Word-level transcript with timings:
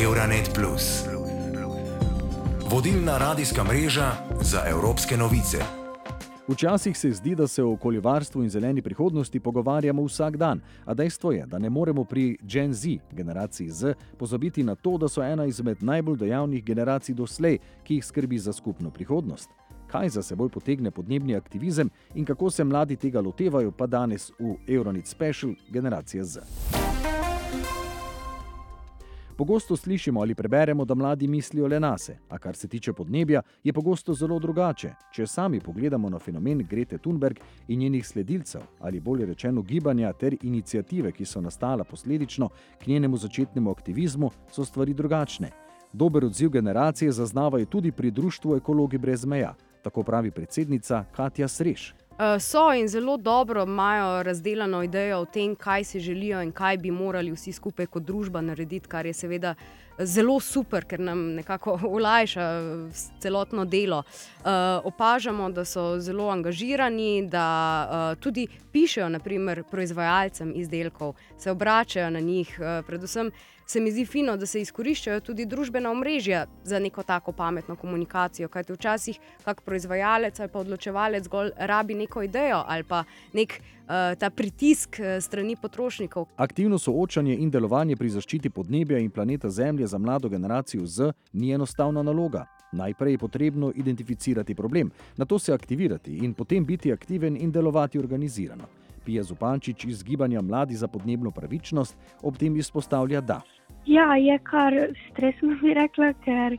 Euronet 0.00 0.50
Plus. 0.54 1.04
Vodilna 2.70 3.18
radijska 3.18 3.64
mreža 3.64 4.12
za 4.40 4.62
evropske 4.68 5.16
novice. 5.16 5.58
Včasih 6.48 6.98
se 6.98 7.10
zdi, 7.10 7.34
da 7.34 7.46
se 7.46 7.62
o 7.62 7.72
okoljevarstvu 7.72 8.42
in 8.42 8.50
zeleni 8.50 8.82
prihodnosti 8.82 9.40
pogovarjamo 9.40 10.04
vsak 10.04 10.36
dan, 10.36 10.60
a 10.84 10.94
dejstvo 10.94 11.32
je, 11.32 11.46
da 11.46 11.58
ne 11.58 11.70
moremo 11.70 12.04
pri 12.04 12.38
Gen 12.42 12.74
Z, 12.74 12.88
generaciji 13.10 13.70
Z, 13.70 13.94
pozabiti 14.18 14.62
na 14.62 14.74
to, 14.74 14.98
da 14.98 15.08
so 15.08 15.22
ena 15.22 15.44
izmed 15.44 15.82
najbolj 15.82 16.16
dejavnih 16.16 16.64
generacij 16.64 17.14
doslej, 17.14 17.58
ki 17.84 17.94
jih 17.94 18.04
skrbi 18.04 18.38
za 18.38 18.52
skupno 18.52 18.90
prihodnost. 18.90 19.50
Kaj 19.86 20.08
za 20.08 20.22
seboj 20.22 20.48
potegne 20.48 20.90
podnebni 20.90 21.36
aktivizem 21.36 21.90
in 22.14 22.24
kako 22.24 22.50
se 22.50 22.64
mladi 22.64 22.96
tega 22.96 23.20
lotevajo, 23.20 23.70
pa 23.70 23.86
danes 23.86 24.30
v 24.38 24.56
Euronet 24.74 25.06
Special 25.06 25.52
generacije 25.70 26.24
Z. 26.24 26.40
Pogosto 29.36 29.76
slišimo 29.76 30.20
ali 30.20 30.34
preberemo, 30.34 30.84
da 30.84 30.94
mladi 30.94 31.28
mislijo 31.28 31.66
le 31.66 31.80
na 31.80 31.98
se, 31.98 32.18
a 32.28 32.38
kar 32.38 32.56
se 32.56 32.68
tiče 32.68 32.92
podnebja, 32.92 33.42
je 33.64 33.72
pogosto 33.72 34.14
zelo 34.14 34.38
drugače. 34.38 34.90
Če 35.12 35.26
sami 35.26 35.60
pogledamo 35.60 36.10
na 36.10 36.18
fenomen 36.18 36.66
Grete 36.70 36.98
Thunberg 36.98 37.38
in 37.68 37.78
njenih 37.78 38.06
sledilcev, 38.06 38.60
ali 38.80 39.00
bolje 39.00 39.26
rečeno 39.26 39.62
gibanja 39.62 40.12
ter 40.12 40.36
inicijative, 40.42 41.12
ki 41.12 41.24
so 41.24 41.40
nastala 41.40 41.84
posledično 41.84 42.48
k 42.78 42.86
njenemu 42.86 43.16
začetnemu 43.16 43.70
aktivizmu, 43.70 44.30
so 44.50 44.64
stvari 44.64 44.94
drugačne. 44.94 45.50
Dober 45.92 46.24
odziv 46.24 46.50
generacije 46.50 47.12
zaznavajo 47.12 47.66
tudi 47.66 47.92
pri 47.92 48.10
Društvu 48.10 48.56
Ekologi 48.56 48.98
brez 48.98 49.24
meja, 49.24 49.54
tako 49.82 50.02
pravi 50.02 50.30
predsednica 50.30 51.04
Katja 51.12 51.48
Sreš. 51.48 51.94
Uh, 52.12 52.38
so 52.40 52.72
in 52.72 52.88
zelo 52.88 53.16
dobro 53.16 53.62
imajo 53.62 54.22
razdeljeno 54.22 54.82
idejo 54.82 55.18
o 55.18 55.24
tem, 55.24 55.54
kaj 55.56 55.84
si 55.84 56.00
želijo 56.00 56.42
in 56.42 56.52
kaj 56.52 56.76
bi 56.76 56.90
morali 56.90 57.32
vsi 57.32 57.52
skupaj 57.52 57.86
kot 57.86 58.02
družba 58.02 58.40
narediti, 58.40 58.88
kar 58.88 59.06
je 59.06 59.12
seveda 59.12 59.54
zelo 59.98 60.40
super, 60.40 60.84
ker 60.84 61.00
nam 61.00 61.34
nekako 61.34 61.78
olajša 61.96 62.48
celotno 63.20 63.64
delo. 63.64 63.98
Uh, 63.98 64.50
opažamo, 64.84 65.50
da 65.50 65.64
so 65.64 66.00
zelo 66.00 66.28
angažirani, 66.28 67.28
da 67.28 67.46
uh, 67.88 68.20
tudi 68.20 68.46
pišejo, 68.72 69.08
naprimer, 69.08 69.64
proizvajalcem 69.70 70.52
izdelkov, 70.56 71.14
se 71.38 71.50
obračajo 71.50 72.10
na 72.10 72.20
njih, 72.20 72.58
uh, 72.60 72.86
predvsem 72.86 73.30
se 73.66 73.80
mi 73.80 73.90
zdi 73.90 74.06
fino, 74.06 74.36
da 74.36 74.46
se 74.46 74.60
izkoriščajo 74.60 75.20
tudi 75.20 75.46
družbena 75.46 75.90
omrežja 75.90 76.46
za 76.64 76.78
neko 76.78 77.02
tako 77.02 77.32
pametno 77.32 77.76
komunikacijo. 77.76 78.48
Kaj 78.48 78.64
ti 78.64 78.72
včasih, 78.72 79.18
kak 79.44 79.62
proizvajalec 79.62 80.40
ali 80.40 80.52
pa 80.52 80.58
odločevalec 80.58 81.24
zgolj 81.24 81.50
rabi 81.56 81.94
neko 81.94 82.22
idejo 82.22 82.62
ali 82.66 82.84
pa 82.84 83.04
nek 83.32 83.60
uh, 83.60 84.18
ta 84.18 84.30
pritisk 84.30 84.98
uh, 85.00 85.22
strani 85.22 85.56
potrošnikov. 85.56 86.26
Aktivno 86.36 86.78
soočanje 86.78 87.36
in 87.36 87.50
delovanje 87.50 87.96
pri 87.96 88.10
zaščiti 88.10 88.50
podnebja 88.50 88.98
in 88.98 89.10
planeta 89.10 89.50
Zemlje 89.50 89.86
za 89.86 89.98
mlado 89.98 90.28
generacijo 90.28 90.86
Z 90.86 91.12
ni 91.32 91.52
enostavna 91.52 92.02
naloga. 92.02 92.46
Najprej 92.72 93.12
je 93.12 93.18
potrebno 93.18 93.72
identificirati 93.76 94.54
problem, 94.54 94.90
na 95.16 95.24
to 95.24 95.38
se 95.38 95.52
aktivirati 95.52 96.16
in 96.24 96.34
potem 96.34 96.64
biti 96.64 96.92
aktiven 96.92 97.36
in 97.36 97.52
delovati 97.52 97.98
organizirano. 97.98 98.81
Pija 99.04 99.22
Zupančič 99.22 99.84
iz 99.84 100.02
Gibanja 100.04 100.42
Mladi 100.42 100.74
za 100.74 100.88
podnebno 100.88 101.30
pravičnost 101.30 101.96
ob 102.22 102.36
tem 102.36 102.56
izpostavlja, 102.56 103.20
da 103.20 103.40
Ja, 103.86 104.16
je 104.16 104.38
kar 104.38 104.74
stresno, 105.10 105.56
bi 105.62 105.74
rekla, 105.74 106.12
ker 106.24 106.56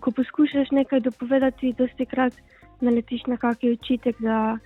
ko 0.00 0.10
poskušaš 0.10 0.70
nekaj 0.70 1.00
dopovedati, 1.00 1.74
dosti 1.78 2.06
krat 2.06 2.34
naletiš 2.80 3.26
na 3.30 3.36
kakšen 3.36 3.76
očitek, 3.78 4.18
da 4.20 4.58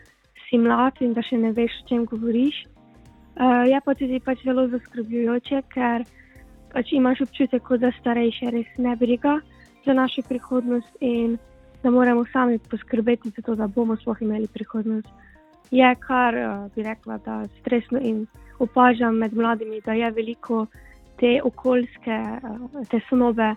si 0.48 0.58
mlad 0.58 1.02
in 1.04 1.12
da 1.14 1.22
še 1.22 1.36
ne 1.36 1.52
veš, 1.52 1.82
o 1.82 1.88
čem 1.88 2.06
govoriš. 2.08 2.64
Uh, 3.38 3.68
je 3.68 3.80
pa 3.84 3.94
tudi 3.94 4.18
pač 4.24 4.40
zelo 4.42 4.64
zaskrbljujoče, 4.72 5.60
ker 5.74 6.06
pač 6.72 6.92
imaš 6.96 7.22
občutek, 7.28 7.68
da 7.78 7.92
starejši 8.00 8.50
res 8.56 8.72
ne 8.78 8.96
briga 8.96 9.38
za 9.84 9.94
našo 9.94 10.24
prihodnost 10.28 10.96
in 11.04 11.36
da 11.84 11.92
moramo 11.94 12.24
sami 12.32 12.58
poskrbeti 12.58 13.30
za 13.36 13.44
to, 13.44 13.54
da 13.54 13.68
bomo 13.68 13.96
sploh 14.00 14.24
imeli 14.24 14.48
prihodnost. 14.50 15.08
Je 15.70 15.94
kar, 16.00 16.34
uh, 16.34 16.70
bi 16.74 16.82
rekla, 16.82 17.18
da 17.24 17.42
stresno 17.60 18.00
in 18.02 18.26
opažam 18.58 19.16
med 19.16 19.34
mladimi, 19.34 19.80
da 19.84 19.92
je 19.92 20.10
veliko 20.10 20.66
te 21.18 21.40
okoljske 21.44 22.10
eh, 22.10 22.86
te 22.90 23.00
snove, 23.08 23.54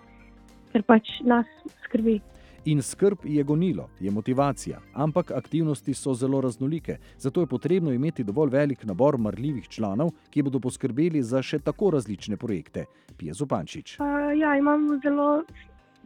ker 0.72 0.82
pač 0.82 1.08
nas 1.24 1.46
skrbi. 1.84 2.18
In 2.64 2.82
skrb 2.82 3.24
je 3.26 3.42
gonilo, 3.42 3.88
je 4.00 4.10
motivacija, 4.10 4.78
ampak 4.94 5.32
aktivnosti 5.34 5.94
so 5.94 6.14
zelo 6.14 6.40
raznolike. 6.40 6.96
Zato 7.18 7.40
je 7.40 7.46
potrebno 7.46 7.92
imeti 7.92 8.24
dovolj 8.24 8.50
velik 8.50 8.84
nabor 8.84 9.18
marljivih 9.18 9.68
članov, 9.68 10.12
ki 10.30 10.42
bodo 10.42 10.60
poskrbeli 10.60 11.22
za 11.22 11.42
še 11.42 11.58
tako 11.58 11.90
različne 11.90 12.36
projekte. 12.36 12.84
Pije 13.18 13.34
Zupančič. 13.34 13.96
Uh, 13.98 14.30
ja, 14.38 14.54
imamo 14.58 14.98
zelo 15.02 15.42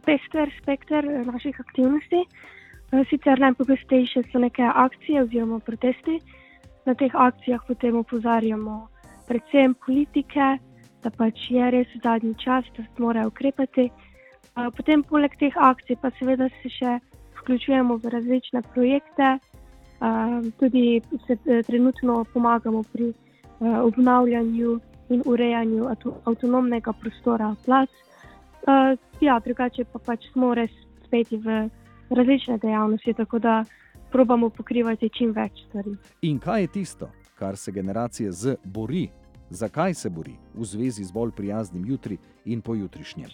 pester 0.05 0.49
spektr 0.61 1.05
naših 1.25 1.59
aktivnosti. 1.61 2.25
Uh, 2.91 3.03
sicer 3.09 3.39
najpogostejše 3.39 4.23
so 4.31 4.39
neke 4.39 4.63
akcije 4.63 5.23
oziroma 5.23 5.59
protesti. 5.59 6.19
Na 6.85 6.93
teh 6.95 7.11
akcijah 7.15 7.59
potem 7.67 7.95
opozarjamo 7.95 8.87
predvsem 9.27 9.75
politike, 9.85 10.57
da 11.03 11.09
pač 11.11 11.49
je 11.51 11.71
res 11.71 11.87
zadnji 12.03 12.35
čas, 12.39 12.65
da 12.77 12.83
se 12.83 13.03
mora 13.03 13.27
ukrepati. 13.27 13.89
Potem, 14.77 15.03
poleg 15.03 15.35
teh 15.39 15.53
akcij, 15.53 15.97
pa 16.01 16.09
seveda 16.17 16.47
se 16.61 16.71
še 16.71 16.93
vključujemo 17.41 17.97
v 18.01 18.11
različne 18.13 18.61
projekte, 18.73 19.37
tudi 20.59 21.01
se 21.27 21.37
trenutno 21.67 22.23
pomagamo 22.33 22.81
pri 22.93 23.11
obnavljanju 23.59 24.79
in 25.09 25.21
urejanju 25.25 25.89
avtonomnega 26.23 26.93
prostora 27.01 27.51
Plac. 27.65 27.89
Ja, 29.21 29.39
drugače 29.43 29.85
pa 29.91 29.99
pač 29.99 30.31
smo 30.31 30.53
res 30.55 30.71
spet 31.05 31.31
v 31.31 31.67
različne 32.09 32.57
dejavnosti, 32.57 33.13
tako 33.13 33.39
da 33.39 33.63
probamo 34.11 34.49
pokrivati 34.49 35.09
čim 35.09 35.31
več 35.31 35.63
stvari. 35.67 35.95
In 36.21 36.39
kaj 36.39 36.61
je 36.61 36.67
tisto, 36.67 37.09
kar 37.35 37.57
se 37.57 37.71
generacije 37.71 38.31
z 38.31 38.55
bori 38.63 39.09
Zakaj 39.49 39.93
se 39.93 40.09
bori 40.09 40.35
v 40.53 40.65
zvezi 40.65 41.03
z 41.03 41.11
bolj 41.11 41.31
prijaznim 41.31 41.85
jutri 41.85 42.17
in 42.45 42.61
pojutrišnjem? 42.61 43.29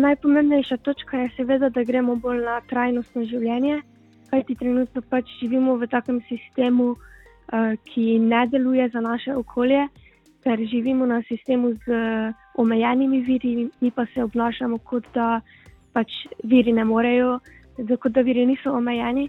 Najpomembnejša 0.00 0.76
točka 0.76 1.18
je 1.18 1.30
seveda, 1.36 1.68
da 1.68 1.84
gremo 1.84 2.16
bolj 2.16 2.40
na 2.44 2.60
trajnostno 2.60 3.24
življenje, 3.28 3.82
kajti 4.30 4.54
trenutno 4.54 5.02
pač 5.10 5.28
živimo 5.40 5.76
v 5.76 5.88
takem 5.92 6.22
sistemu, 6.28 6.94
ki 7.84 8.18
ne 8.18 8.46
deluje 8.48 8.88
za 8.88 9.00
naše 9.00 9.36
okolje, 9.36 9.84
ker 10.44 10.58
živimo 10.72 11.06
na 11.06 11.20
sistemu 11.28 11.74
z 11.84 12.00
omejenimi 12.56 13.20
viri, 13.20 13.68
mi 13.80 13.90
pa 13.90 14.06
se 14.14 14.24
obnašamo 14.24 14.78
kot 14.78 15.04
da 15.14 15.40
pač 15.92 16.12
viri 16.44 16.72
ne 16.72 16.84
morejo, 16.84 17.40
kot 18.00 18.12
da 18.12 18.20
viri 18.20 18.46
niso 18.46 18.72
omejeni. 18.72 19.28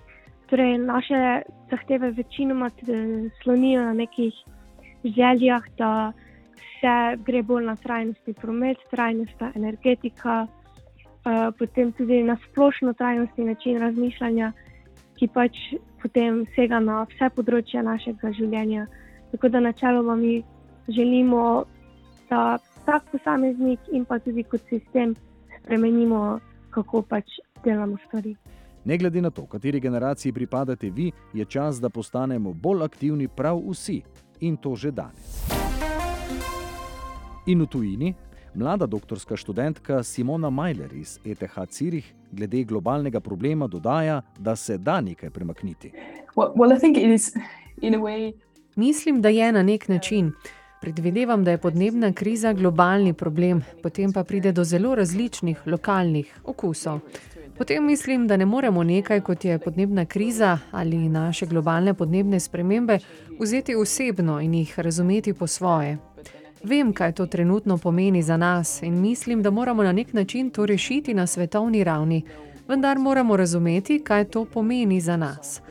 Torej, 0.50 0.78
naše 0.78 1.42
zahteve 1.70 2.12
večinoma 2.12 2.70
slonijo 3.44 3.84
na 3.86 3.94
nekih 3.94 4.34
željah, 5.04 5.64
da 5.78 6.12
vse 6.56 7.18
gre 7.26 7.44
bolj 7.44 7.66
na 7.66 7.76
trajnostni 7.76 8.34
promet, 8.34 8.78
trajnostna 8.92 9.52
energetika, 9.56 10.48
uh, 10.48 11.56
potem 11.60 11.92
tudi 11.92 12.24
na 12.24 12.38
splošno 12.50 12.94
trajnostni 12.94 13.46
način 13.46 13.80
razmišljanja, 13.80 14.52
ki 15.20 15.28
pač 15.28 15.58
potem 16.02 16.46
sega 16.56 16.80
na 16.80 17.04
vse 17.12 17.30
področje 17.36 17.84
našega 17.84 18.32
življenja. 18.32 18.88
Tako 19.32 19.50
da 19.50 19.60
načeloma 19.60 20.16
mi 20.16 20.44
želimo, 20.88 21.66
da 22.30 22.58
vsak 22.58 23.12
posameznik 23.12 23.80
in 23.92 24.06
pa 24.06 24.20
tudi 24.20 24.44
kot 24.44 24.62
sistem 24.70 25.16
spremenimo, 25.60 26.40
kako 26.74 27.02
pač 27.02 27.38
delamo 27.64 27.98
stvari. 28.08 28.36
Ne 28.86 28.98
glede 28.98 29.22
na 29.22 29.30
to, 29.30 29.46
kateri 29.46 29.80
generaciji 29.80 30.34
pripadate 30.34 30.90
vi, 30.90 31.12
je 31.34 31.46
čas, 31.46 31.82
da 31.82 31.90
postanemo 31.90 32.54
bolj 32.54 32.84
aktivni 32.84 33.28
prav 33.28 33.60
vsi 33.70 34.02
in 34.40 34.58
to 34.58 34.76
že 34.76 34.92
danes. 34.92 35.50
In 37.46 37.62
v 37.62 37.66
tujini, 37.66 38.14
mlada 38.56 38.86
doktorska 38.86 39.36
študentka 39.36 40.04
Simona 40.04 40.50
Majler 40.50 40.94
iz 40.94 41.20
ETH 41.26 41.60
Cirih 41.70 42.14
glede 42.32 42.64
globalnega 42.64 43.20
problema 43.20 43.68
dodaja, 43.68 44.22
da 44.40 44.56
se 44.56 44.78
da 44.78 45.02
nekaj 45.02 45.30
premakniti. 45.30 45.92
Well, 46.36 46.54
well, 46.56 48.02
way... 48.02 48.34
Mislim, 48.76 49.22
da 49.22 49.30
je 49.30 49.52
na 49.52 49.64
nek 49.64 49.88
način. 49.88 50.32
Predvidevam, 50.82 51.44
da 51.44 51.52
je 51.52 51.58
podnebna 51.58 52.14
kriza 52.14 52.54
globalni 52.54 53.14
problem, 53.14 53.62
potem 53.84 54.14
pa 54.14 54.24
pride 54.24 54.52
do 54.52 54.64
zelo 54.64 54.96
različnih 54.96 55.68
lokalnih 55.68 56.40
okusov. 56.44 57.00
Potem 57.60 57.86
mislim, 57.86 58.28
da 58.28 58.38
ne 58.38 58.46
moremo 58.46 58.84
nekaj, 58.84 59.22
kot 59.22 59.46
je 59.46 59.60
podnebna 59.60 60.06
kriza 60.06 60.58
ali 60.72 61.10
naše 61.10 61.46
globalne 61.46 61.94
podnebne 61.94 62.40
spremembe, 62.40 63.00
vzeti 63.40 63.76
osebno 63.76 64.40
in 64.42 64.54
jih 64.54 64.80
razumeti 64.80 65.34
po 65.34 65.48
svoje. 65.48 65.98
Vem, 66.64 66.94
kaj 66.94 67.12
to 67.12 67.26
trenutno 67.26 67.78
pomeni 67.78 68.22
za 68.22 68.38
nas 68.38 68.82
in 68.82 69.02
mislim, 69.02 69.44
da 69.44 69.50
moramo 69.50 69.84
na 69.84 69.92
nek 69.92 70.14
način 70.14 70.50
to 70.50 70.66
rešiti 70.66 71.14
na 71.14 71.28
svetovni 71.28 71.84
ravni, 71.84 72.24
vendar 72.68 73.00
moramo 73.00 73.38
razumeti, 73.38 74.00
kaj 74.04 74.26
to 74.26 74.46
pomeni 74.46 75.02
za 75.02 75.18
nas. 75.18 75.62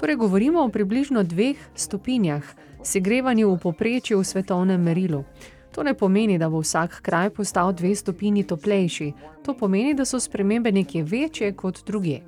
Torej, 0.00 0.16
govorimo 0.16 0.60
o 0.62 0.68
približno 0.68 1.22
dveh 1.22 1.56
stopinjah, 1.74 2.42
segrevanju 2.82 3.54
v 3.54 3.58
poprečju 3.58 4.18
v 4.18 4.24
svetovnem 4.24 4.82
merilu. 4.82 5.24
To 5.76 5.82
ne 5.82 5.92
pomeni, 5.94 6.38
da 6.38 6.48
bo 6.48 6.62
vsak 6.64 7.02
kraj 7.04 7.30
postal 7.36 7.72
dve 7.76 7.94
stopinji 7.94 8.46
toplejši, 8.48 9.12
to 9.44 9.54
pomeni, 9.54 9.94
da 9.94 10.04
so 10.04 10.20
spremembe 10.20 10.72
nekje 10.72 11.02
večje 11.02 11.52
kot 11.52 11.82
druge. 11.86 12.20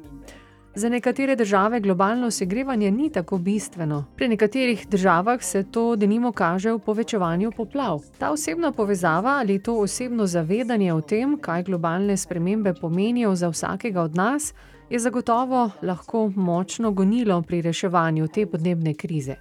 Za 0.74 0.88
nekatere 0.88 1.36
države 1.36 1.80
globalno 1.80 2.30
segrevanje 2.30 2.90
ni 2.90 3.10
tako 3.10 3.38
bistveno. 3.38 4.04
Pri 4.16 4.28
nekaterih 4.28 4.86
državah 4.88 5.42
se 5.42 5.64
to 5.70 5.96
denimo 5.96 6.32
kaže 6.32 6.72
v 6.72 6.78
povečevanju 6.78 7.52
poplav. 7.56 8.02
Ta 8.18 8.30
osebna 8.30 8.72
povezava 8.72 9.38
ali 9.40 9.62
to 9.62 9.78
osebno 9.80 10.26
zavedanje 10.26 10.92
o 10.92 11.00
tem, 11.00 11.38
kaj 11.40 11.62
globalne 11.62 12.16
spremembe 12.16 12.74
pomenijo 12.74 13.34
za 13.34 13.48
vsakega 13.48 14.02
od 14.02 14.14
nas, 14.14 14.54
je 14.90 14.98
zagotovo 14.98 15.70
lahko 15.82 16.32
močno 16.36 16.90
gonilo 16.90 17.42
pri 17.42 17.62
reševanju 17.62 18.28
te 18.28 18.46
podnebne 18.46 18.94
krize. 18.94 19.36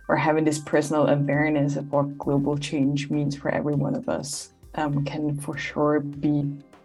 Um, 4.85 5.05
can 5.05 5.39
for 5.41 5.57
sure 5.57 5.99
be 5.99 6.43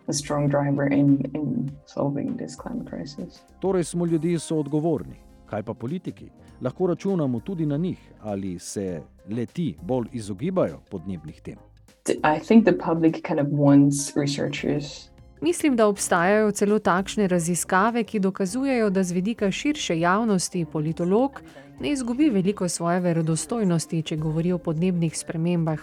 a 0.09 0.13
strong 0.13 0.49
driver 0.51 0.93
in, 0.93 1.19
in 1.35 1.71
solving 1.87 2.37
this 2.37 2.57
climate 2.57 2.91
crisis. 2.91 3.43
Torej 3.61 3.85
smo 3.85 4.07
ljudje 4.07 4.39
soodgovorni. 4.39 5.17
Kaj 5.47 5.63
pa 5.63 5.75
politiki? 5.75 6.31
Lahko 6.61 6.87
računamo 6.87 7.41
tudi 7.41 7.67
na 7.67 7.77
njih, 7.77 7.99
ali 8.21 8.59
se 8.59 9.03
leti 9.31 9.77
bolj 9.83 10.07
izogibajo 10.13 10.81
podnebnih 10.91 11.41
tem? 11.43 11.57
Kind 12.05 12.69
of 13.39 13.47
Mislim, 15.43 15.77
da 15.77 15.87
obstajajo 15.87 16.51
celo 16.51 16.79
takšne 16.79 17.27
raziskave, 17.29 18.05
ki 18.05 18.19
dokazujejo, 18.19 18.91
da 18.91 19.03
z 19.03 19.13
vidika 19.13 19.51
širše 19.51 19.99
javnosti 19.99 20.65
politolog 20.73 21.41
ne 21.81 21.91
izgubi 21.91 22.31
veliko 22.31 22.69
svoje 22.69 23.01
verodostojnosti, 23.01 24.03
če 24.03 24.17
govori 24.17 24.53
o 24.53 24.59
podnebnih 24.59 25.19
spremembah. 25.19 25.81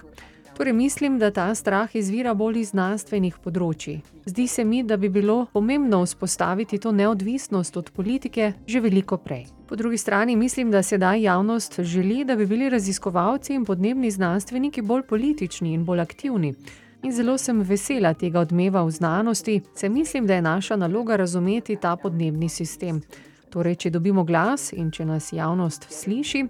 Torej, 0.57 0.73
mislim, 0.73 1.19
da 1.19 1.31
ta 1.31 1.55
strah 1.55 1.95
izvira 1.95 2.33
bolj 2.33 2.61
iz 2.61 2.71
znanstvenih 2.71 3.35
področji. 3.43 3.99
Zdi 4.25 4.47
se 4.47 4.63
mi, 4.63 4.79
da 4.83 4.97
bi 4.97 5.09
bilo 5.09 5.45
pomembno 5.53 6.05
vzpostaviti 6.05 6.79
to 6.79 6.91
neodvisnost 6.91 7.77
od 7.77 7.91
politike 7.91 8.53
že 8.65 8.79
veliko 8.79 9.17
prej. 9.17 9.45
Po 9.67 9.75
drugi 9.75 9.97
strani 9.97 10.35
mislim, 10.35 10.71
da 10.71 10.83
sedaj 10.83 11.21
javnost 11.21 11.81
želi, 11.83 12.23
da 12.23 12.35
bi 12.35 12.45
bili 12.45 12.69
raziskovalci 12.69 13.53
in 13.59 13.65
podnebni 13.65 14.11
znanstveniki 14.11 14.81
bolj 14.81 15.03
politični 15.03 15.73
in 15.73 15.83
bolj 15.85 16.07
aktivni. 16.07 16.55
In 17.03 17.11
zelo 17.11 17.37
sem 17.37 17.61
vesela 17.63 18.13
tega 18.13 18.41
odmeva 18.43 18.83
v 18.83 18.91
znanosti, 18.91 19.61
saj 19.73 19.89
mislim, 19.89 20.25
da 20.27 20.35
je 20.35 20.41
naša 20.41 20.75
naloga 20.75 21.15
razumeti 21.15 21.75
ta 21.75 21.95
podnebni 21.95 22.49
sistem. 22.49 23.01
Torej, 23.49 23.75
če 23.75 23.89
dobimo 23.89 24.23
glas 24.23 24.73
in 24.73 24.91
če 24.91 25.05
nas 25.05 25.31
javnost 25.33 25.87
sliši, 25.89 26.43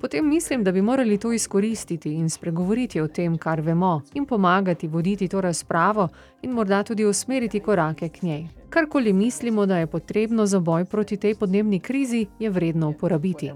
potem 0.00 0.28
mislim, 0.28 0.62
da 0.64 0.72
bi 0.72 0.82
morali 0.82 1.18
to 1.18 1.32
izkoristiti 1.32 2.12
in 2.14 2.30
spregovoriti 2.30 3.00
o 3.00 3.08
tem, 3.08 3.38
kar 3.38 3.60
vemo, 3.60 4.00
in 4.14 4.26
pomagati 4.26 4.88
voditi 4.88 5.28
to 5.28 5.40
razpravo 5.40 6.08
in 6.42 6.54
morda 6.54 6.82
tudi 6.82 7.04
usmeriti 7.04 7.60
korake 7.60 8.08
k 8.08 8.22
njej. 8.22 8.46
Karkoli 8.70 9.12
mislimo, 9.12 9.66
da 9.66 9.78
je 9.78 9.86
potrebno 9.86 10.46
za 10.46 10.60
boj 10.60 10.84
proti 10.84 11.16
tej 11.16 11.34
podnebni 11.34 11.80
krizi, 11.80 12.26
je 12.38 12.50
vredno 12.50 12.90
uporabiti. 12.90 13.50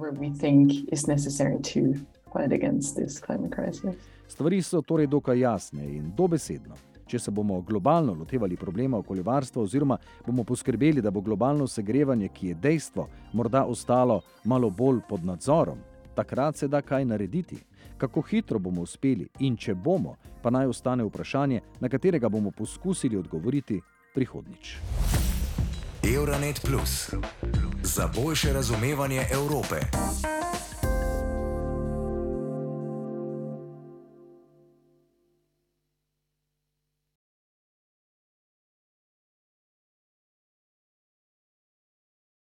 Stvari 4.28 4.62
so 4.62 4.82
torej 4.82 5.06
dokaj 5.06 5.38
jasne 5.38 5.84
in 5.96 6.12
dobesedno. 6.16 6.74
Če 7.06 7.18
se 7.18 7.30
bomo 7.30 7.60
globalno 7.60 8.14
lotevali 8.14 8.56
problema 8.56 8.98
okoljevarstva, 8.98 9.62
oziroma 9.62 9.96
bomo 10.26 10.44
poskrbeli, 10.44 11.02
da 11.02 11.10
bo 11.10 11.20
globalno 11.20 11.66
segrevanje, 11.66 12.28
ki 12.28 12.52
je 12.52 12.54
dejstvo, 12.54 13.08
morda 13.32 13.64
ostalo 13.64 14.20
malo 14.44 14.70
bolj 14.70 15.00
pod 15.08 15.24
nadzorom, 15.24 15.78
takrat 16.14 16.56
se 16.56 16.68
da 16.68 16.82
kaj 16.82 17.04
narediti. 17.04 17.58
Kako 17.98 18.22
hitro 18.22 18.58
bomo 18.58 18.82
uspeli 18.86 19.26
in 19.38 19.56
če 19.56 19.74
bomo, 19.74 20.14
pa 20.42 20.50
naj 20.50 20.70
ostane 20.70 21.04
vprašanje, 21.04 21.60
na 21.80 21.88
katerega 21.88 22.28
bomo 22.28 22.50
poskusili 22.50 23.16
odgovoriti 23.16 23.80
prihodnič. 24.14 24.76
Euronet 26.14 26.60
Plus 26.66 27.10
za 27.82 28.08
boljše 28.14 28.52
razumevanje 28.52 29.26
Evrope. 29.32 29.76